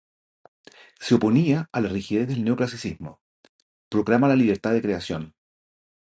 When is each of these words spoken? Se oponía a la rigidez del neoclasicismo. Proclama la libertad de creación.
Se 0.99 1.13
oponía 1.13 1.69
a 1.71 1.79
la 1.79 1.89
rigidez 1.89 2.27
del 2.27 2.43
neoclasicismo. 2.43 3.21
Proclama 3.87 4.27
la 4.27 4.35
libertad 4.35 4.71
de 4.73 4.81
creación. 4.81 5.35